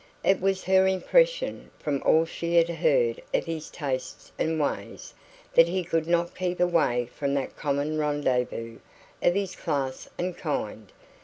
[0.23, 5.13] It was her impression, from all she had heard of his tastes and ways,
[5.53, 8.79] that he could not keep away from that common rendezvous
[9.21, 10.91] of his class and kind.